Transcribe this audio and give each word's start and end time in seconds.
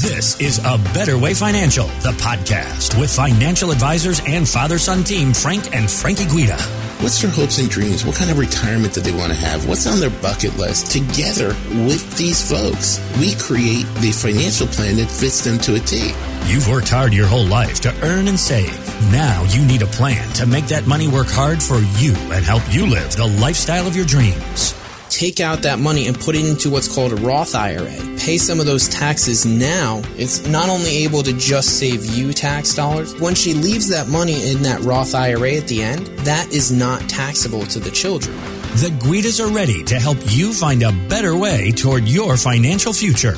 This 0.00 0.40
is 0.40 0.58
A 0.60 0.78
Better 0.94 1.18
Way 1.18 1.34
Financial, 1.34 1.84
the 2.00 2.12
podcast 2.12 2.98
with 2.98 3.14
financial 3.14 3.70
advisors 3.70 4.22
and 4.26 4.48
father 4.48 4.78
son 4.78 5.04
team 5.04 5.34
Frank 5.34 5.76
and 5.76 5.90
Frankie 5.90 6.24
Guida. 6.24 6.56
What's 7.02 7.20
their 7.20 7.30
hopes 7.30 7.58
and 7.58 7.68
dreams? 7.68 8.06
What 8.06 8.16
kind 8.16 8.30
of 8.30 8.38
retirement 8.38 8.94
do 8.94 9.02
they 9.02 9.12
want 9.12 9.30
to 9.30 9.38
have? 9.38 9.68
What's 9.68 9.86
on 9.86 10.00
their 10.00 10.08
bucket 10.08 10.56
list? 10.56 10.90
Together 10.90 11.48
with 11.84 12.16
these 12.16 12.40
folks, 12.50 12.98
we 13.18 13.34
create 13.34 13.84
the 14.00 14.10
financial 14.10 14.68
plan 14.68 14.96
that 14.96 15.10
fits 15.10 15.44
them 15.44 15.58
to 15.58 15.74
a 15.74 15.80
T. 15.80 16.14
You've 16.46 16.66
worked 16.66 16.88
hard 16.88 17.12
your 17.12 17.26
whole 17.26 17.44
life 17.44 17.80
to 17.80 17.94
earn 18.02 18.26
and 18.26 18.40
save. 18.40 18.72
Now 19.12 19.44
you 19.50 19.66
need 19.66 19.82
a 19.82 19.86
plan 19.86 20.26
to 20.36 20.46
make 20.46 20.68
that 20.68 20.86
money 20.86 21.08
work 21.08 21.28
hard 21.28 21.62
for 21.62 21.76
you 22.00 22.14
and 22.32 22.42
help 22.42 22.62
you 22.70 22.86
live 22.86 23.14
the 23.16 23.26
lifestyle 23.26 23.86
of 23.86 23.94
your 23.94 24.06
dreams 24.06 24.79
take 25.20 25.38
out 25.38 25.60
that 25.60 25.78
money 25.78 26.06
and 26.06 26.18
put 26.18 26.34
it 26.34 26.46
into 26.46 26.70
what's 26.70 26.88
called 26.88 27.12
a 27.12 27.16
Roth 27.16 27.54
IRA. 27.54 27.94
Pay 28.16 28.38
some 28.38 28.58
of 28.58 28.64
those 28.64 28.88
taxes 28.88 29.44
now. 29.44 30.00
It's 30.16 30.46
not 30.46 30.70
only 30.70 31.04
able 31.04 31.22
to 31.22 31.34
just 31.34 31.78
save 31.78 32.06
you 32.06 32.32
tax 32.32 32.74
dollars, 32.74 33.14
when 33.20 33.34
she 33.34 33.52
leaves 33.52 33.86
that 33.90 34.08
money 34.08 34.50
in 34.50 34.62
that 34.62 34.80
Roth 34.80 35.14
IRA 35.14 35.56
at 35.56 35.68
the 35.68 35.82
end, 35.82 36.06
that 36.20 36.50
is 36.50 36.72
not 36.72 37.02
taxable 37.02 37.66
to 37.66 37.78
the 37.78 37.90
children. 37.90 38.34
The 38.76 38.96
Guidas 38.98 39.46
are 39.46 39.54
ready 39.54 39.84
to 39.84 40.00
help 40.00 40.16
you 40.28 40.54
find 40.54 40.82
a 40.82 40.92
better 41.10 41.36
way 41.36 41.70
toward 41.72 42.08
your 42.08 42.38
financial 42.38 42.94
future. 42.94 43.34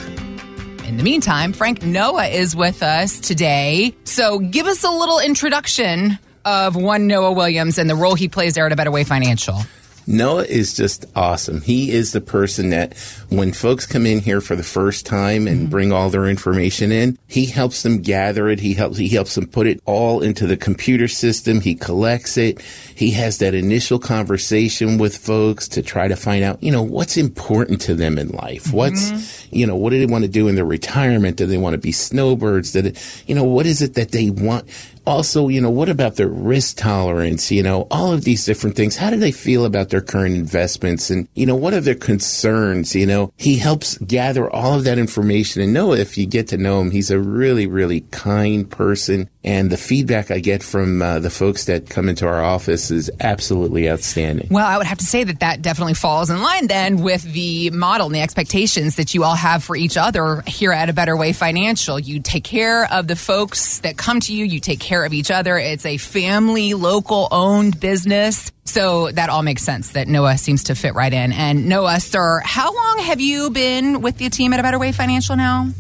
In 0.86 0.98
the 0.98 1.02
meantime, 1.02 1.52
Frank 1.52 1.82
Noah 1.82 2.28
is 2.28 2.54
with 2.54 2.84
us 2.84 3.18
today. 3.18 3.92
So 4.04 4.38
give 4.38 4.66
us 4.66 4.84
a 4.84 4.90
little 4.90 5.18
introduction 5.18 6.16
of 6.44 6.76
one 6.76 7.08
Noah 7.08 7.32
Williams 7.32 7.78
and 7.78 7.90
the 7.90 7.96
role 7.96 8.14
he 8.14 8.28
plays 8.28 8.54
there 8.54 8.66
at 8.66 8.72
A 8.72 8.76
Better 8.76 8.92
Way 8.92 9.02
Financial. 9.02 9.62
Noah 10.06 10.44
is 10.44 10.74
just 10.74 11.06
awesome. 11.14 11.60
He 11.60 11.90
is 11.90 12.12
the 12.12 12.20
person 12.20 12.70
that 12.70 12.96
when 13.28 13.52
folks 13.52 13.86
come 13.86 14.06
in 14.06 14.20
here 14.20 14.40
for 14.40 14.56
the 14.56 14.62
first 14.62 15.06
time 15.06 15.46
and 15.46 15.62
mm-hmm. 15.62 15.70
bring 15.70 15.92
all 15.92 16.10
their 16.10 16.26
information 16.26 16.92
in, 16.92 17.18
he 17.28 17.46
helps 17.46 17.82
them 17.82 18.02
gather 18.02 18.48
it. 18.48 18.60
He 18.60 18.74
helps, 18.74 18.98
he 18.98 19.08
helps 19.08 19.34
them 19.34 19.46
put 19.46 19.66
it 19.66 19.80
all 19.84 20.20
into 20.20 20.46
the 20.46 20.56
computer 20.56 21.08
system. 21.08 21.60
He 21.60 21.74
collects 21.74 22.36
it. 22.36 22.60
He 22.94 23.12
has 23.12 23.38
that 23.38 23.54
initial 23.54 23.98
conversation 23.98 24.98
with 24.98 25.16
folks 25.16 25.68
to 25.68 25.82
try 25.82 26.08
to 26.08 26.16
find 26.16 26.44
out, 26.44 26.62
you 26.62 26.72
know, 26.72 26.82
what's 26.82 27.16
important 27.16 27.80
to 27.82 27.94
them 27.94 28.18
in 28.18 28.28
life. 28.28 28.64
Mm-hmm. 28.64 28.76
What's, 28.76 29.52
you 29.52 29.66
know, 29.66 29.76
what 29.76 29.90
do 29.90 29.98
they 29.98 30.06
want 30.06 30.24
to 30.24 30.30
do 30.30 30.48
in 30.48 30.54
their 30.54 30.64
retirement? 30.64 31.36
Do 31.36 31.46
they 31.46 31.58
want 31.58 31.74
to 31.74 31.78
be 31.78 31.92
snowbirds? 31.92 32.72
Do 32.72 32.82
they, 32.82 33.00
you 33.26 33.34
know, 33.34 33.44
what 33.44 33.66
is 33.66 33.82
it 33.82 33.94
that 33.94 34.12
they 34.12 34.30
want? 34.30 34.66
Also, 35.06 35.48
you 35.48 35.60
know, 35.60 35.70
what 35.70 35.88
about 35.88 36.16
their 36.16 36.28
risk 36.28 36.76
tolerance? 36.76 37.50
You 37.50 37.62
know, 37.62 37.86
all 37.90 38.12
of 38.12 38.24
these 38.24 38.44
different 38.44 38.76
things. 38.76 38.96
How 38.96 39.10
do 39.10 39.16
they 39.16 39.32
feel 39.32 39.64
about 39.64 39.88
their 39.90 40.00
current 40.00 40.36
investments? 40.36 41.10
And, 41.10 41.28
you 41.34 41.46
know, 41.46 41.56
what 41.56 41.74
are 41.74 41.80
their 41.80 41.94
concerns? 41.94 42.94
You 42.94 43.06
know, 43.06 43.32
he 43.36 43.56
helps 43.56 43.98
gather 43.98 44.50
all 44.50 44.74
of 44.74 44.84
that 44.84 44.98
information 44.98 45.62
and 45.62 45.72
know 45.72 45.92
if 45.92 46.16
you 46.16 46.26
get 46.26 46.48
to 46.48 46.56
know 46.56 46.80
him, 46.80 46.90
he's 46.90 47.10
a 47.10 47.18
really, 47.18 47.66
really 47.66 48.02
kind 48.10 48.70
person. 48.70 49.28
And 49.44 49.70
the 49.70 49.76
feedback 49.76 50.30
I 50.30 50.38
get 50.38 50.62
from 50.62 51.02
uh, 51.02 51.18
the 51.18 51.30
folks 51.30 51.64
that 51.64 51.90
come 51.90 52.08
into 52.08 52.26
our 52.26 52.42
office 52.42 52.90
is 52.92 53.10
absolutely 53.20 53.90
outstanding. 53.90 54.48
Well, 54.50 54.66
I 54.66 54.78
would 54.78 54.86
have 54.86 54.98
to 54.98 55.04
say 55.04 55.24
that 55.24 55.40
that 55.40 55.62
definitely 55.62 55.94
falls 55.94 56.30
in 56.30 56.40
line 56.40 56.68
then 56.68 57.02
with 57.02 57.22
the 57.22 57.70
model 57.70 58.06
and 58.06 58.14
the 58.14 58.20
expectations 58.20 58.96
that 58.96 59.14
you 59.14 59.24
all 59.24 59.34
have 59.34 59.64
for 59.64 59.74
each 59.74 59.96
other 59.96 60.44
here 60.46 60.70
at 60.70 60.88
A 60.88 60.92
Better 60.92 61.16
Way 61.16 61.32
Financial. 61.32 61.98
You 61.98 62.20
take 62.20 62.44
care 62.44 62.90
of 62.92 63.08
the 63.08 63.16
folks 63.16 63.80
that 63.80 63.96
come 63.96 64.20
to 64.20 64.34
you, 64.34 64.44
you 64.44 64.60
take 64.60 64.78
care 64.78 64.91
of 65.00 65.12
each 65.14 65.30
other. 65.30 65.56
It's 65.56 65.86
a 65.86 65.96
family, 65.96 66.74
local 66.74 67.28
owned 67.30 67.80
business. 67.80 68.52
So 68.64 69.10
that 69.10 69.30
all 69.30 69.42
makes 69.42 69.62
sense 69.62 69.92
that 69.92 70.08
Noah 70.08 70.38
seems 70.38 70.64
to 70.64 70.74
fit 70.74 70.94
right 70.94 71.12
in. 71.12 71.32
And 71.32 71.68
Noah, 71.68 72.00
sir, 72.00 72.40
how 72.44 72.74
long 72.74 72.98
have 73.00 73.20
you 73.20 73.50
been 73.50 74.02
with 74.02 74.18
the 74.18 74.28
team 74.28 74.52
at 74.52 74.60
A 74.60 74.62
Better 74.62 74.78
Way 74.78 74.92
Financial 74.92 75.36
now? 75.36 75.70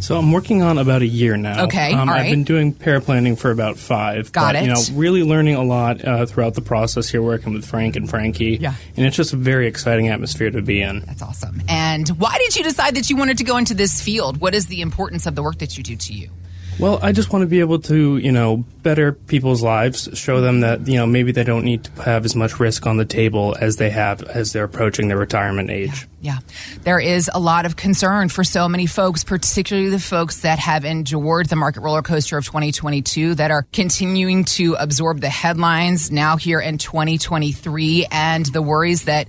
So 0.00 0.16
I'm 0.16 0.32
working 0.32 0.62
on 0.62 0.78
about 0.78 1.02
a 1.02 1.06
year 1.06 1.36
now. 1.36 1.64
Okay, 1.64 1.92
um, 1.92 2.08
I've 2.08 2.30
been 2.30 2.44
doing 2.44 2.72
paraplanning 2.72 3.38
for 3.38 3.50
about 3.50 3.76
five. 3.76 4.32
Got 4.32 4.54
but, 4.54 4.56
it. 4.56 4.62
You 4.62 4.72
know, 4.72 4.82
really 4.94 5.22
learning 5.22 5.56
a 5.56 5.62
lot 5.62 6.02
uh, 6.02 6.24
throughout 6.24 6.54
the 6.54 6.62
process 6.62 7.10
here, 7.10 7.20
working 7.20 7.52
with 7.52 7.66
Frank 7.66 7.96
and 7.96 8.08
Frankie. 8.08 8.56
Yeah, 8.56 8.74
and 8.96 9.04
it's 9.04 9.16
just 9.16 9.34
a 9.34 9.36
very 9.36 9.66
exciting 9.66 10.08
atmosphere 10.08 10.50
to 10.50 10.62
be 10.62 10.80
in. 10.80 11.00
That's 11.00 11.20
awesome. 11.20 11.60
And 11.68 12.08
why 12.08 12.34
did 12.38 12.56
you 12.56 12.62
decide 12.62 12.94
that 12.94 13.10
you 13.10 13.16
wanted 13.16 13.38
to 13.38 13.44
go 13.44 13.58
into 13.58 13.74
this 13.74 14.00
field? 14.00 14.40
What 14.40 14.54
is 14.54 14.68
the 14.68 14.80
importance 14.80 15.26
of 15.26 15.34
the 15.34 15.42
work 15.42 15.58
that 15.58 15.76
you 15.76 15.82
do 15.82 15.96
to 15.96 16.14
you? 16.14 16.30
Well, 16.80 16.98
I 17.02 17.12
just 17.12 17.30
want 17.30 17.42
to 17.42 17.46
be 17.46 17.60
able 17.60 17.80
to, 17.80 18.16
you 18.16 18.32
know, 18.32 18.64
better 18.82 19.12
people's 19.12 19.62
lives, 19.62 20.08
show 20.14 20.40
them 20.40 20.60
that, 20.60 20.88
you 20.88 20.96
know, 20.96 21.06
maybe 21.06 21.30
they 21.30 21.44
don't 21.44 21.62
need 21.62 21.84
to 21.84 22.02
have 22.02 22.24
as 22.24 22.34
much 22.34 22.58
risk 22.58 22.86
on 22.86 22.96
the 22.96 23.04
table 23.04 23.54
as 23.60 23.76
they 23.76 23.90
have 23.90 24.22
as 24.22 24.54
they're 24.54 24.64
approaching 24.64 25.08
their 25.08 25.18
retirement 25.18 25.68
age. 25.68 26.08
Yeah. 26.22 26.38
yeah. 26.38 26.78
There 26.84 26.98
is 26.98 27.30
a 27.34 27.38
lot 27.38 27.66
of 27.66 27.76
concern 27.76 28.30
for 28.30 28.44
so 28.44 28.66
many 28.66 28.86
folks, 28.86 29.24
particularly 29.24 29.90
the 29.90 30.00
folks 30.00 30.40
that 30.40 30.58
have 30.58 30.86
endured 30.86 31.50
the 31.50 31.56
market 31.56 31.82
roller 31.82 32.00
coaster 32.00 32.38
of 32.38 32.46
2022 32.46 33.34
that 33.34 33.50
are 33.50 33.66
continuing 33.74 34.44
to 34.44 34.72
absorb 34.74 35.20
the 35.20 35.28
headlines 35.28 36.10
now 36.10 36.38
here 36.38 36.60
in 36.60 36.78
2023 36.78 38.06
and 38.10 38.46
the 38.46 38.62
worries 38.62 39.04
that 39.04 39.28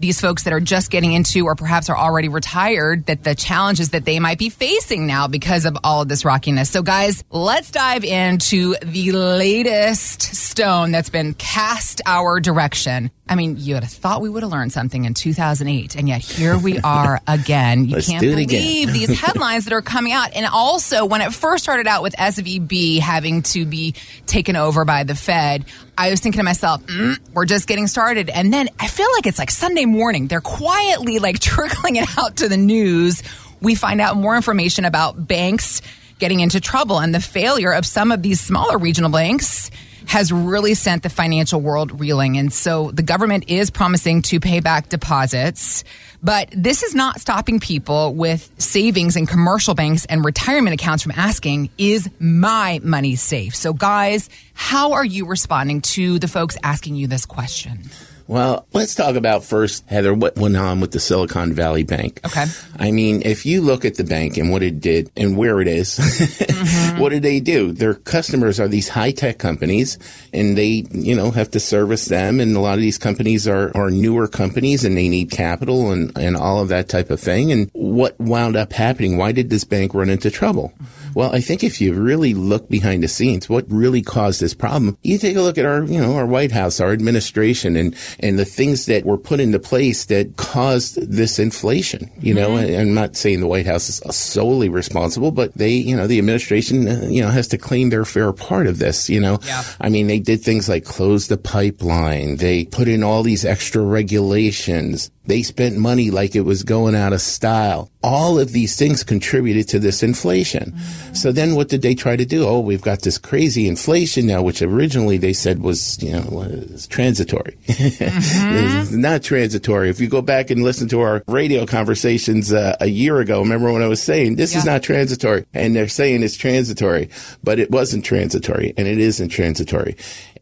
these 0.00 0.20
folks 0.20 0.44
that 0.44 0.52
are 0.52 0.60
just 0.60 0.90
getting 0.90 1.12
into 1.12 1.44
or 1.44 1.54
perhaps 1.54 1.90
are 1.90 1.96
already 1.96 2.28
retired 2.28 3.06
that 3.06 3.22
the 3.22 3.34
challenges 3.34 3.90
that 3.90 4.04
they 4.04 4.18
might 4.18 4.38
be 4.38 4.48
facing 4.48 5.06
now 5.06 5.28
because 5.28 5.66
of 5.66 5.76
all 5.84 6.02
of 6.02 6.08
this 6.08 6.24
rockiness. 6.24 6.70
So 6.70 6.82
guys, 6.82 7.22
let's 7.30 7.70
dive 7.70 8.04
into 8.04 8.74
the 8.82 9.12
latest 9.12 10.22
stone 10.22 10.90
that's 10.90 11.10
been 11.10 11.34
cast 11.34 12.00
our 12.06 12.40
direction. 12.40 13.10
I 13.30 13.36
mean, 13.36 13.54
you 13.58 13.74
would 13.74 13.84
have 13.84 13.92
thought 13.92 14.22
we 14.22 14.28
would 14.28 14.42
have 14.42 14.50
learned 14.50 14.72
something 14.72 15.04
in 15.04 15.14
2008, 15.14 15.94
and 15.94 16.08
yet 16.08 16.20
here 16.20 16.58
we 16.58 16.80
are 16.80 17.20
again. 17.28 17.84
You 17.84 18.02
can't 18.02 18.20
believe 18.20 18.92
these 18.92 19.20
headlines 19.20 19.66
that 19.66 19.72
are 19.72 19.82
coming 19.82 20.12
out. 20.12 20.32
And 20.34 20.44
also, 20.46 21.04
when 21.04 21.20
it 21.20 21.32
first 21.32 21.62
started 21.62 21.86
out 21.86 22.02
with 22.02 22.12
SVB 22.16 22.98
having 22.98 23.42
to 23.42 23.64
be 23.64 23.94
taken 24.26 24.56
over 24.56 24.84
by 24.84 25.04
the 25.04 25.14
Fed, 25.14 25.64
I 25.96 26.10
was 26.10 26.18
thinking 26.18 26.40
to 26.40 26.44
myself, 26.44 26.84
mm, 26.86 27.18
we're 27.32 27.46
just 27.46 27.68
getting 27.68 27.86
started. 27.86 28.30
And 28.30 28.52
then 28.52 28.68
I 28.80 28.88
feel 28.88 29.08
like 29.12 29.28
it's 29.28 29.38
like 29.38 29.52
Sunday 29.52 29.84
morning. 29.84 30.26
They're 30.26 30.40
quietly 30.40 31.20
like 31.20 31.38
trickling 31.40 31.96
it 31.96 32.08
out 32.18 32.38
to 32.38 32.48
the 32.48 32.56
news. 32.56 33.22
We 33.60 33.76
find 33.76 34.00
out 34.00 34.16
more 34.16 34.34
information 34.34 34.84
about 34.84 35.28
banks 35.28 35.82
getting 36.18 36.40
into 36.40 36.60
trouble 36.60 36.98
and 36.98 37.14
the 37.14 37.20
failure 37.20 37.70
of 37.72 37.86
some 37.86 38.10
of 38.10 38.22
these 38.22 38.40
smaller 38.40 38.76
regional 38.76 39.10
banks 39.10 39.70
has 40.10 40.32
really 40.32 40.74
sent 40.74 41.04
the 41.04 41.08
financial 41.08 41.60
world 41.60 42.00
reeling. 42.00 42.36
And 42.36 42.52
so 42.52 42.90
the 42.90 43.04
government 43.04 43.44
is 43.46 43.70
promising 43.70 44.22
to 44.22 44.40
pay 44.40 44.58
back 44.58 44.88
deposits. 44.88 45.84
But 46.20 46.48
this 46.52 46.82
is 46.82 46.96
not 46.96 47.20
stopping 47.20 47.60
people 47.60 48.12
with 48.14 48.50
savings 48.58 49.14
in 49.14 49.26
commercial 49.26 49.76
banks 49.76 50.06
and 50.06 50.24
retirement 50.24 50.74
accounts 50.74 51.04
from 51.04 51.12
asking, 51.12 51.70
is 51.78 52.10
my 52.18 52.80
money 52.82 53.14
safe? 53.14 53.54
So, 53.54 53.72
guys, 53.72 54.28
how 54.52 54.94
are 54.94 55.04
you 55.04 55.26
responding 55.26 55.80
to 55.82 56.18
the 56.18 56.26
folks 56.26 56.56
asking 56.64 56.96
you 56.96 57.06
this 57.06 57.24
question? 57.24 57.88
Well, 58.30 58.64
let's 58.72 58.94
talk 58.94 59.16
about 59.16 59.42
first, 59.42 59.84
Heather, 59.88 60.14
what 60.14 60.36
went 60.36 60.56
on 60.56 60.78
with 60.78 60.92
the 60.92 61.00
Silicon 61.00 61.52
Valley 61.52 61.82
Bank. 61.82 62.20
Okay. 62.24 62.44
I 62.78 62.92
mean, 62.92 63.22
if 63.24 63.44
you 63.44 63.60
look 63.60 63.84
at 63.84 63.96
the 63.96 64.04
bank 64.04 64.36
and 64.36 64.52
what 64.52 64.62
it 64.62 64.78
did 64.78 65.10
and 65.16 65.36
where 65.36 65.60
it 65.60 65.66
is, 65.66 65.98
mm-hmm. 65.98 67.00
what 67.00 67.08
did 67.08 67.24
they 67.24 67.40
do? 67.40 67.72
Their 67.72 67.94
customers 67.94 68.60
are 68.60 68.68
these 68.68 68.88
high 68.88 69.10
tech 69.10 69.40
companies 69.40 69.98
and 70.32 70.56
they, 70.56 70.86
you 70.92 71.16
know, 71.16 71.32
have 71.32 71.50
to 71.50 71.58
service 71.58 72.04
them. 72.04 72.38
And 72.38 72.54
a 72.54 72.60
lot 72.60 72.74
of 72.74 72.82
these 72.82 72.98
companies 72.98 73.48
are, 73.48 73.76
are 73.76 73.90
newer 73.90 74.28
companies 74.28 74.84
and 74.84 74.96
they 74.96 75.08
need 75.08 75.32
capital 75.32 75.90
and, 75.90 76.16
and 76.16 76.36
all 76.36 76.62
of 76.62 76.68
that 76.68 76.88
type 76.88 77.10
of 77.10 77.18
thing. 77.18 77.50
And 77.50 77.68
what 77.72 78.16
wound 78.20 78.54
up 78.54 78.72
happening? 78.72 79.16
Why 79.16 79.32
did 79.32 79.50
this 79.50 79.64
bank 79.64 79.92
run 79.92 80.08
into 80.08 80.30
trouble? 80.30 80.72
Well, 81.14 81.34
I 81.34 81.40
think 81.40 81.64
if 81.64 81.80
you 81.80 81.94
really 81.94 82.34
look 82.34 82.68
behind 82.68 83.02
the 83.02 83.08
scenes, 83.08 83.48
what 83.48 83.64
really 83.68 84.02
caused 84.02 84.40
this 84.40 84.54
problem, 84.54 84.96
you 85.02 85.18
take 85.18 85.36
a 85.36 85.42
look 85.42 85.58
at 85.58 85.64
our, 85.64 85.84
you 85.84 86.00
know, 86.00 86.16
our 86.16 86.26
White 86.26 86.52
House, 86.52 86.80
our 86.80 86.92
administration 86.92 87.76
and, 87.76 87.96
and 88.20 88.38
the 88.38 88.44
things 88.44 88.86
that 88.86 89.04
were 89.04 89.18
put 89.18 89.40
into 89.40 89.58
place 89.58 90.06
that 90.06 90.36
caused 90.36 91.00
this 91.10 91.38
inflation. 91.38 92.10
You 92.20 92.34
know, 92.34 92.50
mm-hmm. 92.50 92.80
I'm 92.80 92.94
not 92.94 93.16
saying 93.16 93.40
the 93.40 93.46
White 93.46 93.66
House 93.66 93.88
is 93.88 94.16
solely 94.16 94.68
responsible, 94.68 95.30
but 95.30 95.54
they, 95.54 95.72
you 95.72 95.96
know, 95.96 96.06
the 96.06 96.18
administration, 96.18 96.88
uh, 96.88 97.06
you 97.08 97.22
know, 97.22 97.28
has 97.28 97.48
to 97.48 97.58
claim 97.58 97.90
their 97.90 98.04
fair 98.04 98.32
part 98.32 98.66
of 98.66 98.78
this. 98.78 99.08
You 99.08 99.20
know, 99.20 99.38
yeah. 99.44 99.62
I 99.80 99.88
mean, 99.88 100.06
they 100.06 100.18
did 100.18 100.42
things 100.42 100.68
like 100.68 100.84
close 100.84 101.28
the 101.28 101.36
pipeline. 101.36 102.36
They 102.36 102.64
put 102.64 102.88
in 102.88 103.02
all 103.02 103.22
these 103.22 103.44
extra 103.44 103.82
regulations. 103.82 105.10
They 105.26 105.42
spent 105.42 105.76
money 105.76 106.10
like 106.10 106.34
it 106.34 106.40
was 106.40 106.62
going 106.62 106.94
out 106.94 107.12
of 107.12 107.20
style. 107.20 107.90
All 108.02 108.38
of 108.38 108.52
these 108.52 108.76
things 108.76 109.04
contributed 109.04 109.68
to 109.68 109.78
this 109.78 110.02
inflation. 110.02 110.72
Mm-hmm. 110.72 111.14
So 111.14 111.30
then 111.30 111.54
what 111.54 111.68
did 111.68 111.82
they 111.82 111.94
try 111.94 112.16
to 112.16 112.24
do? 112.24 112.46
Oh, 112.46 112.60
we've 112.60 112.80
got 112.80 113.02
this 113.02 113.18
crazy 113.18 113.68
inflation 113.68 114.26
now, 114.26 114.42
which 114.42 114.62
originally 114.62 115.18
they 115.18 115.34
said 115.34 115.60
was, 115.60 116.02
you 116.02 116.12
know, 116.12 116.26
was 116.30 116.86
transitory. 116.86 117.58
Mm-hmm. 117.66 119.00
not 119.00 119.22
transitory. 119.22 119.90
If 119.90 120.00
you 120.00 120.08
go 120.08 120.22
back 120.22 120.50
and 120.50 120.62
listen 120.62 120.88
to 120.88 121.00
our 121.00 121.22
radio 121.28 121.66
conversations 121.66 122.50
uh, 122.52 122.76
a 122.80 122.86
year 122.86 123.20
ago, 123.20 123.40
remember 123.40 123.70
when 123.70 123.82
I 123.82 123.88
was 123.88 124.02
saying 124.02 124.36
this 124.36 124.52
yeah. 124.52 124.60
is 124.60 124.64
not 124.64 124.82
transitory 124.82 125.44
and 125.52 125.76
they're 125.76 125.88
saying 125.88 126.22
it's 126.22 126.36
transitory, 126.36 127.10
but 127.44 127.58
it 127.58 127.70
wasn't 127.70 128.06
transitory 128.06 128.72
and 128.78 128.88
it 128.88 128.98
isn't 128.98 129.28
transitory. 129.28 129.96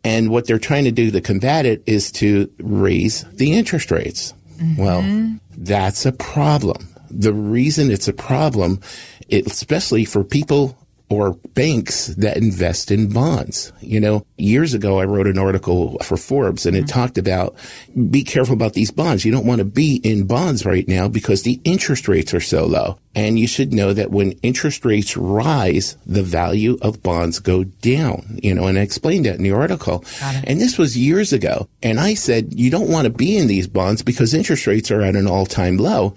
And 0.05 0.31
what 0.31 0.47
they're 0.47 0.59
trying 0.59 0.85
to 0.85 0.93
do 0.93 1.11
to 1.11 1.21
combat 1.21 1.67
it 1.67 1.83
is 1.87 2.13
to 2.13 2.51
raise 2.59 3.25
the 3.33 3.53
interest 3.53 3.91
rates. 3.91 4.35
Mm-hmm. 4.59 4.83
Well, 4.83 5.39
that's 5.57 6.05
a 6.07 6.13
problem. 6.13 6.89
The 7.11 7.33
reason 7.33 7.91
it's 7.91 8.09
a 8.09 8.13
problem 8.13 8.81
especially 9.31 10.05
for 10.05 10.25
people 10.25 10.78
or 11.11 11.33
banks 11.55 12.09
that 12.09 12.37
invest 12.37 12.91
in 12.91 13.11
bonds. 13.13 13.73
You 13.81 14.01
know, 14.01 14.27
years 14.37 14.75
ago, 14.75 15.01
I 15.01 15.05
wrote 15.05 15.27
an 15.27 15.39
article 15.39 15.99
for 16.01 16.17
Forbes 16.17 16.67
and 16.67 16.77
it 16.77 16.81
mm-hmm. 16.81 16.89
talked 16.89 17.19
about 17.19 17.57
be 18.11 18.23
careful 18.23 18.55
about 18.55 18.75
these 18.75 18.91
bonds. 18.91 19.25
You 19.25 19.33
don't 19.33 19.47
want 19.47 19.61
to 19.61 19.65
be 19.65 19.97
in 20.05 20.27
bonds 20.27 20.67
right 20.67 20.87
now 20.87 21.09
because 21.09 21.43
the 21.43 21.61
interest 21.65 22.09
rates 22.09 22.35
are 22.35 22.41
so 22.41 22.67
low. 22.67 22.99
And 23.15 23.39
you 23.39 23.49
should 23.49 23.73
know 23.73 23.93
that 23.95 24.11
when 24.11 24.33
interest 24.43 24.85
rates 24.85 25.17
rise, 25.17 25.97
the 26.07 26.23
value 26.23 26.79
of 26.83 27.03
bonds 27.03 27.41
go 27.41 27.65
down, 27.65 28.39
you 28.43 28.55
know, 28.55 28.67
and 28.67 28.79
I 28.79 28.83
explained 28.83 29.27
that 29.27 29.37
in 29.37 29.43
the 29.43 29.53
article. 29.53 30.05
And 30.45 30.61
this 30.61 30.79
was 30.79 30.97
years 30.97 31.33
ago. 31.33 31.69
And 31.83 31.99
I 31.99 32.15
said, 32.15 32.53
you 32.53 32.71
don't 32.71 32.91
want 32.91 33.07
to 33.07 33.13
be 33.13 33.37
in 33.37 33.49
these 33.49 33.67
bonds 33.67 34.03
because 34.03 34.35
interest 34.35 34.67
rates 34.67 34.91
are 34.91 35.01
at 35.01 35.17
an 35.17 35.27
all 35.27 35.47
time 35.47 35.79
low 35.79 36.15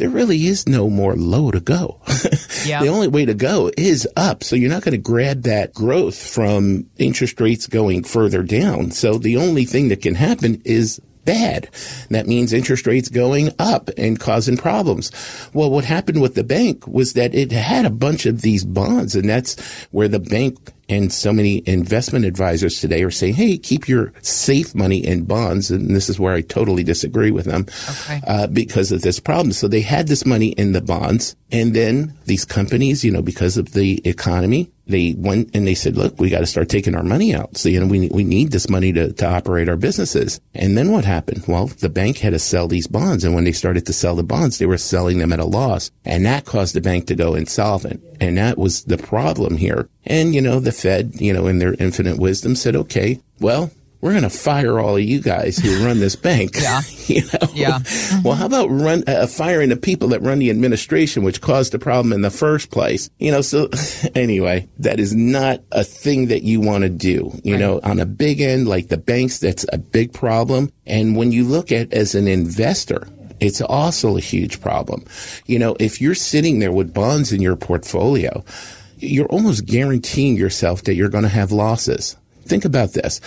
there 0.00 0.08
really 0.08 0.46
is 0.46 0.66
no 0.66 0.88
more 0.88 1.14
low 1.14 1.50
to 1.50 1.60
go. 1.60 2.00
yeah. 2.64 2.82
The 2.82 2.88
only 2.88 3.06
way 3.06 3.26
to 3.26 3.34
go 3.34 3.70
is 3.76 4.08
up. 4.16 4.42
So 4.42 4.56
you're 4.56 4.70
not 4.70 4.82
going 4.82 4.92
to 4.92 4.98
grab 4.98 5.42
that 5.42 5.74
growth 5.74 6.16
from 6.16 6.86
interest 6.96 7.38
rates 7.38 7.66
going 7.66 8.04
further 8.04 8.42
down. 8.42 8.92
So 8.92 9.18
the 9.18 9.36
only 9.36 9.66
thing 9.66 9.88
that 9.88 10.00
can 10.00 10.14
happen 10.14 10.62
is 10.64 11.02
bad. 11.24 11.68
That 12.10 12.26
means 12.26 12.52
interest 12.52 12.86
rates 12.86 13.08
going 13.08 13.52
up 13.58 13.90
and 13.96 14.18
causing 14.18 14.56
problems. 14.56 15.10
Well, 15.52 15.70
what 15.70 15.84
happened 15.84 16.20
with 16.20 16.34
the 16.34 16.44
bank 16.44 16.86
was 16.86 17.14
that 17.14 17.34
it 17.34 17.52
had 17.52 17.84
a 17.84 17.90
bunch 17.90 18.26
of 18.26 18.42
these 18.42 18.64
bonds 18.64 19.14
and 19.14 19.28
that's 19.28 19.60
where 19.90 20.08
the 20.08 20.20
bank 20.20 20.58
and 20.90 21.12
so 21.12 21.32
many 21.32 21.62
investment 21.66 22.24
advisors 22.24 22.80
today 22.80 23.04
are 23.04 23.12
saying, 23.12 23.34
hey, 23.34 23.56
keep 23.56 23.88
your 23.88 24.12
safe 24.22 24.74
money 24.74 24.98
in 24.98 25.24
bonds. 25.24 25.70
And 25.70 25.94
this 25.94 26.10
is 26.10 26.18
where 26.18 26.34
I 26.34 26.40
totally 26.40 26.82
disagree 26.82 27.30
with 27.30 27.46
them 27.46 27.66
okay. 27.88 28.20
uh, 28.26 28.46
because 28.48 28.90
of 28.90 29.02
this 29.02 29.20
problem. 29.20 29.52
So 29.52 29.68
they 29.68 29.82
had 29.82 30.08
this 30.08 30.26
money 30.26 30.48
in 30.48 30.72
the 30.72 30.80
bonds. 30.80 31.36
And 31.52 31.74
then 31.74 32.18
these 32.24 32.44
companies, 32.44 33.04
you 33.04 33.12
know, 33.12 33.22
because 33.22 33.56
of 33.56 33.72
the 33.72 34.06
economy, 34.06 34.70
they 34.90 35.14
went 35.16 35.50
and 35.54 35.66
they 35.66 35.74
said, 35.74 35.96
look, 35.96 36.18
we 36.18 36.30
got 36.30 36.40
to 36.40 36.46
start 36.46 36.68
taking 36.68 36.94
our 36.94 37.02
money 37.02 37.34
out. 37.34 37.56
So, 37.56 37.68
you 37.68 37.80
know, 37.80 37.86
we, 37.86 38.08
we 38.08 38.24
need 38.24 38.52
this 38.52 38.68
money 38.68 38.92
to, 38.92 39.12
to 39.12 39.26
operate 39.26 39.68
our 39.68 39.76
businesses. 39.76 40.40
And 40.54 40.76
then 40.76 40.92
what 40.92 41.04
happened? 41.04 41.44
Well, 41.46 41.66
the 41.66 41.88
bank 41.88 42.18
had 42.18 42.32
to 42.32 42.38
sell 42.38 42.68
these 42.68 42.86
bonds. 42.86 43.24
And 43.24 43.34
when 43.34 43.44
they 43.44 43.52
started 43.52 43.86
to 43.86 43.92
sell 43.92 44.14
the 44.14 44.22
bonds, 44.22 44.58
they 44.58 44.66
were 44.66 44.78
selling 44.78 45.18
them 45.18 45.32
at 45.32 45.40
a 45.40 45.44
loss. 45.44 45.90
And 46.04 46.26
that 46.26 46.44
caused 46.44 46.74
the 46.74 46.80
bank 46.80 47.06
to 47.06 47.14
go 47.14 47.34
insolvent. 47.34 48.02
And 48.20 48.36
that 48.36 48.58
was 48.58 48.84
the 48.84 48.98
problem 48.98 49.56
here. 49.56 49.88
And, 50.04 50.34
you 50.34 50.40
know, 50.40 50.60
the 50.60 50.72
Fed, 50.72 51.20
you 51.20 51.32
know, 51.32 51.46
in 51.46 51.58
their 51.58 51.74
infinite 51.74 52.18
wisdom 52.18 52.54
said, 52.54 52.76
okay, 52.76 53.20
well, 53.40 53.70
we're 54.00 54.12
going 54.12 54.22
to 54.22 54.30
fire 54.30 54.80
all 54.80 54.96
of 54.96 55.02
you 55.02 55.20
guys 55.20 55.58
who 55.58 55.84
run 55.84 56.00
this 56.00 56.16
bank. 56.16 56.52
yeah. 56.60 56.80
you 57.06 57.22
know? 57.22 57.48
Yeah. 57.52 57.78
Mm-hmm. 57.78 58.20
Well, 58.30 58.34
how 58.34 58.46
about 58.46 58.68
run, 58.68 59.02
uh, 59.06 59.26
firing 59.26 59.70
the 59.70 59.76
people 59.76 60.08
that 60.08 60.20
run 60.20 60.40
the 60.40 60.50
administration, 60.50 61.22
which 61.22 61.40
caused 61.40 61.72
the 61.72 61.78
problem 61.78 62.12
in 62.12 62.22
the 62.22 62.30
first 62.30 62.70
place? 62.70 63.08
You 63.18 63.30
know, 63.30 63.40
so 63.40 63.68
anyway, 64.14 64.68
that 64.78 65.00
is 65.00 65.14
not 65.14 65.62
a 65.72 65.84
thing 65.84 66.26
that 66.26 66.42
you 66.42 66.60
want 66.60 66.84
to 66.84 66.90
do. 66.90 67.32
You 67.42 67.54
right. 67.54 67.60
know, 67.60 67.80
on 67.82 67.98
a 67.98 68.06
big 68.06 68.40
end, 68.40 68.68
like 68.68 68.88
the 68.88 68.98
banks, 68.98 69.38
that's 69.38 69.64
a 69.72 69.78
big 69.78 70.12
problem. 70.12 70.70
And 70.86 71.16
when 71.16 71.32
you 71.32 71.44
look 71.44 71.72
at 71.72 71.92
as 71.92 72.14
an 72.14 72.28
investor, 72.28 73.08
it's 73.40 73.60
also 73.62 74.16
a 74.16 74.20
huge 74.20 74.60
problem. 74.60 75.04
You 75.46 75.58
know, 75.58 75.76
if 75.80 76.00
you're 76.00 76.14
sitting 76.14 76.58
there 76.58 76.72
with 76.72 76.92
bonds 76.92 77.32
in 77.32 77.40
your 77.40 77.56
portfolio, 77.56 78.44
you're 78.98 79.26
almost 79.26 79.64
guaranteeing 79.64 80.36
yourself 80.36 80.84
that 80.84 80.94
you're 80.94 81.08
going 81.08 81.24
to 81.24 81.28
have 81.28 81.52
losses. 81.52 82.16
Think 82.44 82.64
about 82.64 82.92
this. 82.92 83.20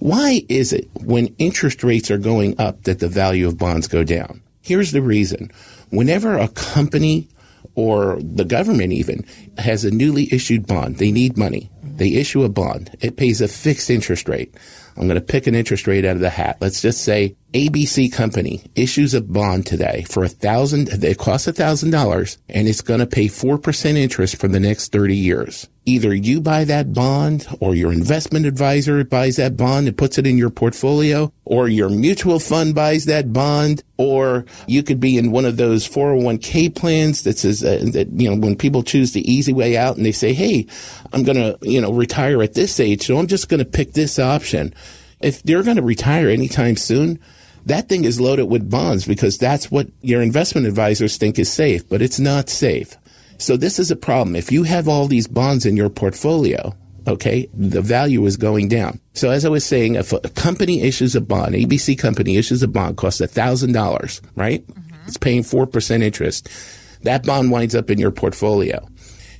Why 0.00 0.42
is 0.48 0.72
it 0.72 0.88
when 0.94 1.34
interest 1.38 1.84
rates 1.84 2.10
are 2.10 2.18
going 2.18 2.58
up 2.58 2.84
that 2.84 2.98
the 3.00 3.08
value 3.08 3.46
of 3.46 3.58
bonds 3.58 3.86
go 3.86 4.02
down? 4.02 4.42
Here's 4.62 4.92
the 4.92 5.02
reason. 5.02 5.50
Whenever 5.90 6.36
a 6.36 6.48
company 6.48 7.28
or 7.74 8.18
the 8.22 8.46
government 8.46 8.94
even 8.94 9.24
has 9.58 9.84
a 9.84 9.90
newly 9.90 10.32
issued 10.32 10.66
bond, 10.66 10.96
they 10.96 11.12
need 11.12 11.36
money. 11.36 11.70
They 11.82 12.14
issue 12.14 12.44
a 12.44 12.48
bond. 12.48 12.96
It 13.00 13.18
pays 13.18 13.42
a 13.42 13.48
fixed 13.48 13.90
interest 13.90 14.26
rate. 14.26 14.54
I'm 14.96 15.06
going 15.06 15.20
to 15.20 15.20
pick 15.20 15.46
an 15.46 15.54
interest 15.54 15.86
rate 15.86 16.06
out 16.06 16.16
of 16.16 16.20
the 16.20 16.30
hat. 16.30 16.56
Let's 16.60 16.80
just 16.80 17.02
say 17.04 17.36
ABC 17.52 18.12
company 18.12 18.62
issues 18.76 19.12
a 19.12 19.20
bond 19.20 19.66
today 19.66 20.04
for 20.08 20.22
a 20.22 20.28
thousand, 20.28 20.88
it 20.88 21.18
costs 21.18 21.48
a 21.48 21.52
thousand 21.52 21.90
dollars 21.90 22.38
and 22.48 22.68
it's 22.68 22.80
going 22.80 23.00
to 23.00 23.06
pay 23.06 23.26
4% 23.26 23.96
interest 23.96 24.36
for 24.36 24.46
the 24.46 24.60
next 24.60 24.92
30 24.92 25.16
years. 25.16 25.68
Either 25.84 26.14
you 26.14 26.40
buy 26.40 26.62
that 26.62 26.92
bond 26.92 27.48
or 27.58 27.74
your 27.74 27.92
investment 27.92 28.46
advisor 28.46 29.02
buys 29.02 29.34
that 29.36 29.56
bond 29.56 29.88
and 29.88 29.98
puts 29.98 30.16
it 30.16 30.28
in 30.28 30.38
your 30.38 30.50
portfolio 30.50 31.32
or 31.44 31.66
your 31.66 31.88
mutual 31.88 32.38
fund 32.38 32.72
buys 32.72 33.06
that 33.06 33.32
bond 33.32 33.82
or 33.96 34.44
you 34.68 34.84
could 34.84 35.00
be 35.00 35.18
in 35.18 35.32
one 35.32 35.44
of 35.44 35.56
those 35.56 35.88
401k 35.88 36.72
plans 36.76 37.24
that 37.24 37.38
says 37.38 37.64
uh, 37.64 37.84
that, 37.92 38.08
you 38.12 38.30
know, 38.30 38.36
when 38.36 38.54
people 38.54 38.84
choose 38.84 39.12
the 39.12 39.28
easy 39.28 39.52
way 39.52 39.76
out 39.76 39.96
and 39.96 40.06
they 40.06 40.12
say, 40.12 40.32
Hey, 40.32 40.66
I'm 41.12 41.24
going 41.24 41.38
to, 41.38 41.58
you 41.62 41.80
know, 41.80 41.92
retire 41.92 42.40
at 42.42 42.54
this 42.54 42.78
age. 42.78 43.06
So 43.06 43.18
I'm 43.18 43.26
just 43.26 43.48
going 43.48 43.58
to 43.58 43.64
pick 43.64 43.94
this 43.94 44.20
option. 44.20 44.72
If 45.18 45.42
they're 45.42 45.64
going 45.64 45.76
to 45.76 45.82
retire 45.82 46.28
anytime 46.28 46.76
soon, 46.76 47.18
that 47.70 47.88
thing 47.88 48.04
is 48.04 48.20
loaded 48.20 48.44
with 48.44 48.70
bonds 48.70 49.06
because 49.06 49.38
that's 49.38 49.70
what 49.70 49.88
your 50.02 50.22
investment 50.22 50.66
advisors 50.66 51.16
think 51.16 51.38
is 51.38 51.52
safe, 51.52 51.88
but 51.88 52.02
it's 52.02 52.20
not 52.20 52.48
safe. 52.48 52.96
So 53.38 53.56
this 53.56 53.78
is 53.78 53.90
a 53.90 53.96
problem. 53.96 54.36
If 54.36 54.52
you 54.52 54.64
have 54.64 54.88
all 54.88 55.06
these 55.06 55.26
bonds 55.26 55.64
in 55.64 55.76
your 55.76 55.88
portfolio, 55.88 56.74
okay, 57.06 57.48
the 57.54 57.80
value 57.80 58.24
is 58.26 58.36
going 58.36 58.68
down. 58.68 59.00
So 59.14 59.30
as 59.30 59.44
I 59.44 59.48
was 59.48 59.64
saying, 59.64 59.94
if 59.94 60.12
a 60.12 60.20
company 60.20 60.82
issues 60.82 61.16
a 61.16 61.20
bond, 61.20 61.54
ABC 61.54 61.98
company 61.98 62.36
issues 62.36 62.62
a 62.62 62.68
bond, 62.68 62.98
costs 62.98 63.20
$1,000, 63.20 64.20
right? 64.36 64.66
Mm-hmm. 64.66 65.06
It's 65.06 65.16
paying 65.16 65.42
4% 65.42 66.02
interest. 66.02 66.48
That 67.02 67.24
bond 67.24 67.50
winds 67.50 67.74
up 67.74 67.90
in 67.90 67.98
your 67.98 68.10
portfolio. 68.10 68.86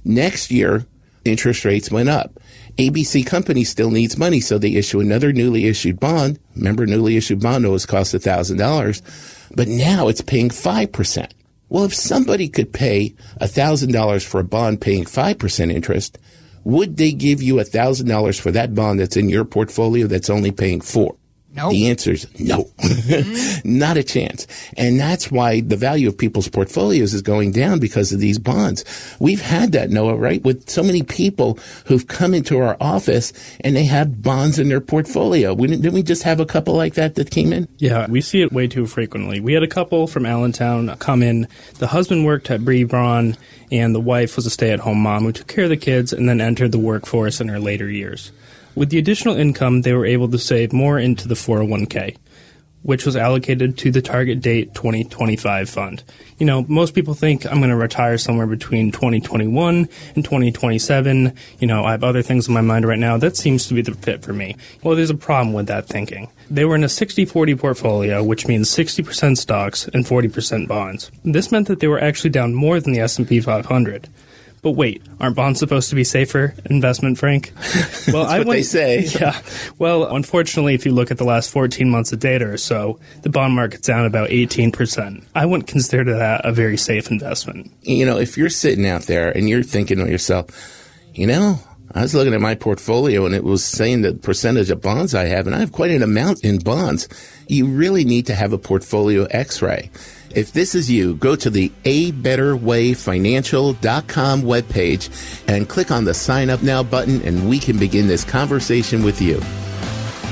Next 0.04 0.50
year, 0.50 0.86
interest 1.24 1.64
rates 1.64 1.90
went 1.90 2.08
up. 2.08 2.39
ABC 2.76 3.26
company 3.26 3.64
still 3.64 3.90
needs 3.90 4.18
money, 4.18 4.40
so 4.40 4.58
they 4.58 4.74
issue 4.74 5.00
another 5.00 5.32
newly 5.32 5.66
issued 5.66 6.00
bond. 6.00 6.38
Remember, 6.56 6.86
newly 6.86 7.16
issued 7.16 7.40
bond 7.40 7.66
always 7.66 7.86
costs 7.86 8.14
$1,000, 8.14 9.50
but 9.54 9.68
now 9.68 10.08
it's 10.08 10.20
paying 10.20 10.48
5%. 10.48 11.30
Well, 11.68 11.84
if 11.84 11.94
somebody 11.94 12.48
could 12.48 12.72
pay 12.72 13.14
$1,000 13.40 14.26
for 14.26 14.40
a 14.40 14.44
bond 14.44 14.80
paying 14.80 15.04
5% 15.04 15.72
interest, 15.72 16.18
would 16.64 16.96
they 16.96 17.12
give 17.12 17.42
you 17.42 17.54
$1,000 17.56 18.40
for 18.40 18.50
that 18.50 18.74
bond 18.74 19.00
that's 19.00 19.16
in 19.16 19.28
your 19.28 19.44
portfolio 19.44 20.06
that's 20.06 20.30
only 20.30 20.50
paying 20.50 20.80
4? 20.80 21.14
No. 21.54 21.70
The 21.70 21.88
answer 21.88 22.12
is 22.12 22.26
no. 22.38 22.64
Mm-hmm. 22.78 23.60
Not 23.78 23.96
a 23.96 24.04
chance. 24.04 24.46
And 24.76 25.00
that's 25.00 25.30
why 25.30 25.60
the 25.60 25.76
value 25.76 26.08
of 26.08 26.16
people's 26.16 26.48
portfolios 26.48 27.12
is 27.12 27.22
going 27.22 27.52
down 27.52 27.80
because 27.80 28.12
of 28.12 28.20
these 28.20 28.38
bonds. 28.38 28.84
We've 29.18 29.40
had 29.40 29.72
that, 29.72 29.90
Noah, 29.90 30.16
right? 30.16 30.42
With 30.44 30.70
so 30.70 30.82
many 30.82 31.02
people 31.02 31.58
who've 31.86 32.06
come 32.06 32.34
into 32.34 32.58
our 32.58 32.76
office 32.80 33.32
and 33.60 33.74
they 33.74 33.84
have 33.84 34.22
bonds 34.22 34.58
in 34.58 34.68
their 34.68 34.80
portfolio. 34.80 35.52
We, 35.52 35.66
didn't, 35.66 35.82
didn't 35.82 35.94
we 35.94 36.02
just 36.04 36.22
have 36.22 36.38
a 36.38 36.46
couple 36.46 36.74
like 36.74 36.94
that 36.94 37.16
that 37.16 37.30
came 37.30 37.52
in? 37.52 37.66
Yeah, 37.78 38.06
we 38.08 38.20
see 38.20 38.42
it 38.42 38.52
way 38.52 38.68
too 38.68 38.86
frequently. 38.86 39.40
We 39.40 39.52
had 39.52 39.64
a 39.64 39.68
couple 39.68 40.06
from 40.06 40.26
Allentown 40.26 40.94
come 40.98 41.22
in. 41.22 41.48
The 41.78 41.88
husband 41.88 42.24
worked 42.24 42.50
at 42.50 42.64
B. 42.64 42.84
Braun 42.84 43.36
and 43.72 43.94
the 43.94 44.00
wife 44.00 44.36
was 44.36 44.46
a 44.46 44.50
stay 44.50 44.70
at 44.70 44.80
home 44.80 45.02
mom 45.02 45.24
who 45.24 45.32
took 45.32 45.48
care 45.48 45.64
of 45.64 45.70
the 45.70 45.76
kids 45.76 46.12
and 46.12 46.28
then 46.28 46.40
entered 46.40 46.72
the 46.72 46.78
workforce 46.78 47.40
in 47.40 47.48
her 47.48 47.58
later 47.58 47.90
years. 47.90 48.30
With 48.80 48.88
the 48.88 48.98
additional 48.98 49.36
income, 49.36 49.82
they 49.82 49.92
were 49.92 50.06
able 50.06 50.30
to 50.30 50.38
save 50.38 50.72
more 50.72 50.98
into 50.98 51.28
the 51.28 51.34
401k, 51.34 52.16
which 52.80 53.04
was 53.04 53.14
allocated 53.14 53.76
to 53.76 53.90
the 53.90 54.00
target 54.00 54.40
date 54.40 54.72
2025 54.72 55.68
fund. 55.68 56.02
You 56.38 56.46
know, 56.46 56.64
most 56.66 56.94
people 56.94 57.12
think 57.12 57.44
I'm 57.44 57.58
going 57.58 57.68
to 57.68 57.76
retire 57.76 58.16
somewhere 58.16 58.46
between 58.46 58.90
2021 58.90 59.86
and 60.14 60.24
2027. 60.24 61.34
You 61.58 61.66
know, 61.66 61.84
I 61.84 61.90
have 61.90 62.02
other 62.02 62.22
things 62.22 62.48
in 62.48 62.54
my 62.54 62.62
mind 62.62 62.86
right 62.86 62.98
now. 62.98 63.18
That 63.18 63.36
seems 63.36 63.66
to 63.66 63.74
be 63.74 63.82
the 63.82 63.92
fit 63.92 64.22
for 64.22 64.32
me. 64.32 64.56
Well, 64.82 64.96
there's 64.96 65.10
a 65.10 65.14
problem 65.14 65.52
with 65.52 65.66
that 65.66 65.86
thinking. 65.86 66.30
They 66.50 66.64
were 66.64 66.74
in 66.74 66.82
a 66.82 66.86
60-40 66.86 67.60
portfolio, 67.60 68.24
which 68.24 68.48
means 68.48 68.74
60% 68.74 69.36
stocks 69.36 69.88
and 69.88 70.06
40% 70.06 70.68
bonds. 70.68 71.10
This 71.22 71.52
meant 71.52 71.68
that 71.68 71.80
they 71.80 71.88
were 71.88 72.02
actually 72.02 72.30
down 72.30 72.54
more 72.54 72.80
than 72.80 72.94
the 72.94 73.00
S&P 73.00 73.42
500. 73.42 74.08
But 74.62 74.72
wait, 74.72 75.02
aren't 75.20 75.36
bonds 75.36 75.58
supposed 75.58 75.88
to 75.90 75.94
be 75.94 76.04
safer 76.04 76.54
investment, 76.66 77.18
Frank? 77.18 77.52
Well, 78.12 78.26
I 78.26 78.38
what 78.38 78.48
they 78.48 78.62
say. 78.62 79.04
Yeah. 79.20 79.40
Well, 79.78 80.14
unfortunately, 80.14 80.74
if 80.74 80.84
you 80.84 80.92
look 80.92 81.10
at 81.10 81.18
the 81.18 81.24
last 81.24 81.50
14 81.50 81.88
months 81.88 82.12
of 82.12 82.18
data 82.18 82.48
or 82.48 82.56
so, 82.56 82.98
the 83.22 83.28
bond 83.28 83.54
market's 83.54 83.86
down 83.86 84.04
about 84.06 84.30
18%. 84.30 85.24
I 85.34 85.46
wouldn't 85.46 85.68
consider 85.68 86.16
that 86.16 86.44
a 86.44 86.52
very 86.52 86.76
safe 86.76 87.10
investment. 87.10 87.70
You 87.82 88.06
know, 88.06 88.18
if 88.18 88.36
you're 88.36 88.48
sitting 88.48 88.86
out 88.86 89.02
there 89.02 89.30
and 89.30 89.48
you're 89.48 89.62
thinking 89.62 89.98
to 89.98 90.10
yourself, 90.10 90.46
you 91.14 91.26
know, 91.26 91.60
I 91.92 92.02
was 92.02 92.14
looking 92.14 92.34
at 92.34 92.40
my 92.40 92.54
portfolio 92.54 93.26
and 93.26 93.34
it 93.34 93.42
was 93.42 93.64
saying 93.64 94.02
the 94.02 94.14
percentage 94.14 94.70
of 94.70 94.80
bonds 94.80 95.12
I 95.14 95.24
have, 95.24 95.46
and 95.46 95.56
I 95.56 95.58
have 95.58 95.72
quite 95.72 95.90
an 95.90 96.02
amount 96.02 96.44
in 96.44 96.58
bonds. 96.58 97.08
You 97.48 97.66
really 97.66 98.04
need 98.04 98.26
to 98.26 98.34
have 98.34 98.52
a 98.52 98.58
portfolio 98.58 99.24
x-ray. 99.24 99.90
If 100.34 100.52
this 100.52 100.76
is 100.76 100.88
you, 100.88 101.16
go 101.16 101.34
to 101.34 101.50
the 101.50 101.72
abetterwayfinancial.com 101.84 104.42
webpage 104.42 105.48
and 105.48 105.68
click 105.68 105.90
on 105.90 106.04
the 106.04 106.14
sign 106.14 106.50
up 106.50 106.62
now 106.62 106.84
button 106.84 107.20
and 107.22 107.48
we 107.48 107.58
can 107.58 107.78
begin 107.78 108.06
this 108.06 108.22
conversation 108.22 109.02
with 109.02 109.20
you. 109.20 109.40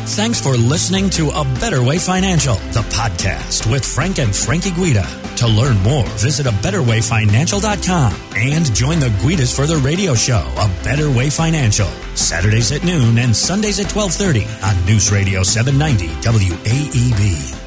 Thanks 0.09 0.41
for 0.41 0.57
listening 0.57 1.11
to 1.11 1.29
A 1.31 1.45
Better 1.61 1.83
Way 1.83 1.99
Financial, 1.99 2.55
the 2.55 2.81
podcast 2.91 3.71
with 3.71 3.85
Frank 3.85 4.19
and 4.19 4.35
Frankie 4.35 4.71
Guida. 4.71 5.28
To 5.39 5.47
learn 5.47 5.79
more, 5.85 6.05
visit 6.19 6.47
a 6.47 6.51
betterwayfinancial.com 6.51 8.13
and 8.37 8.75
join 8.75 8.99
the 8.99 9.11
Guidas 9.23 9.55
for 9.55 9.69
the 9.69 9.77
radio 9.77 10.17
show, 10.17 10.43
A 10.57 10.69
Better 10.83 11.09
Way 11.13 11.31
Financial. 11.31 11.87
Saturdays 12.17 12.73
at 12.73 12.83
noon 12.83 13.19
and 13.19 13.37
Sundays 13.37 13.79
at 13.79 13.87
1230 13.95 14.47
on 14.67 14.85
News 14.85 15.13
Radio 15.13 15.45
790 15.45 16.09
WAEB. 16.27 17.58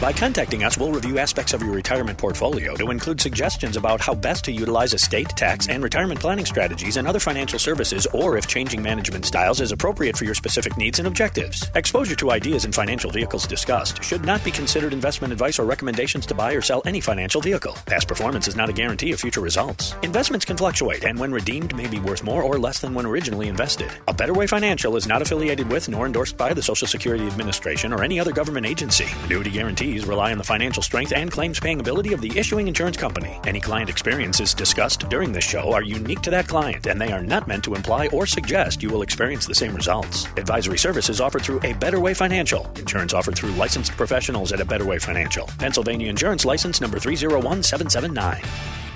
By 0.00 0.14
contacting 0.14 0.64
us, 0.64 0.78
we'll 0.78 0.92
review 0.92 1.18
aspects 1.18 1.52
of 1.52 1.62
your 1.62 1.72
retirement 1.72 2.16
portfolio 2.16 2.74
to 2.76 2.90
include 2.90 3.20
suggestions 3.20 3.76
about 3.76 4.00
how 4.00 4.14
best 4.14 4.46
to 4.46 4.52
utilize 4.52 4.94
estate, 4.94 5.28
tax, 5.28 5.68
and 5.68 5.82
retirement 5.82 6.18
planning 6.18 6.46
strategies 6.46 6.96
and 6.96 7.06
other 7.06 7.20
financial 7.20 7.58
services, 7.58 8.06
or 8.14 8.38
if 8.38 8.46
changing 8.46 8.82
management 8.82 9.26
styles 9.26 9.60
is 9.60 9.72
appropriate 9.72 10.16
for 10.16 10.24
your 10.24 10.34
specific 10.34 10.78
needs 10.78 11.00
and 11.00 11.06
objectives. 11.06 11.70
Exposure 11.74 12.16
to 12.16 12.30
ideas 12.30 12.64
and 12.64 12.74
financial 12.74 13.10
vehicles 13.10 13.46
discussed 13.46 14.02
should 14.02 14.24
not 14.24 14.42
be 14.42 14.50
considered 14.50 14.94
investment 14.94 15.34
advice 15.34 15.58
or 15.58 15.66
recommendations 15.66 16.24
to 16.24 16.34
buy 16.34 16.54
or 16.54 16.62
sell 16.62 16.80
any 16.86 17.00
financial 17.00 17.42
vehicle. 17.42 17.76
Past 17.84 18.08
performance 18.08 18.48
is 18.48 18.56
not 18.56 18.70
a 18.70 18.72
guarantee 18.72 19.12
of 19.12 19.20
future 19.20 19.42
results. 19.42 19.94
Investments 20.02 20.46
can 20.46 20.56
fluctuate, 20.56 21.04
and 21.04 21.18
when 21.18 21.30
redeemed, 21.30 21.76
may 21.76 21.86
be 21.86 22.00
worth 22.00 22.24
more 22.24 22.42
or 22.42 22.58
less 22.58 22.80
than 22.80 22.94
when 22.94 23.04
originally 23.04 23.48
invested. 23.48 23.90
A 24.08 24.14
Better 24.14 24.32
Way 24.32 24.46
Financial 24.46 24.96
is 24.96 25.06
not 25.06 25.20
affiliated 25.20 25.70
with 25.70 25.90
nor 25.90 26.06
endorsed 26.06 26.38
by 26.38 26.54
the 26.54 26.62
Social 26.62 26.86
Security 26.86 27.26
Administration 27.26 27.92
or 27.92 28.02
any 28.02 28.18
other 28.18 28.32
government 28.32 28.64
agency. 28.64 29.06
Annuity 29.24 29.50
rely 29.98 30.32
on 30.32 30.38
the 30.38 30.44
financial 30.44 30.82
strength 30.82 31.12
and 31.12 31.30
claims 31.30 31.58
paying 31.58 31.80
ability 31.80 32.12
of 32.12 32.20
the 32.20 32.38
issuing 32.38 32.68
insurance 32.68 32.96
company. 32.96 33.38
Any 33.46 33.60
client 33.60 33.90
experiences 33.90 34.54
discussed 34.54 35.08
during 35.08 35.32
this 35.32 35.44
show 35.44 35.72
are 35.72 35.82
unique 35.82 36.20
to 36.22 36.30
that 36.30 36.48
client, 36.48 36.86
and 36.86 37.00
they 37.00 37.12
are 37.12 37.22
not 37.22 37.48
meant 37.48 37.64
to 37.64 37.74
imply 37.74 38.06
or 38.08 38.26
suggest 38.26 38.82
you 38.82 38.90
will 38.90 39.02
experience 39.02 39.46
the 39.46 39.54
same 39.54 39.74
results. 39.74 40.26
Advisory 40.36 40.78
services 40.78 41.20
offered 41.20 41.42
through 41.42 41.60
A 41.64 41.72
Better 41.74 42.00
Way 42.00 42.14
Financial. 42.14 42.66
Insurance 42.76 43.12
offered 43.12 43.34
through 43.34 43.50
licensed 43.52 43.92
professionals 43.92 44.52
at 44.52 44.60
A 44.60 44.64
Better 44.64 44.84
Way 44.84 44.98
Financial. 44.98 45.46
Pennsylvania 45.58 46.08
Insurance 46.08 46.44
License 46.44 46.80
number 46.80 46.98
301779. 46.98 48.89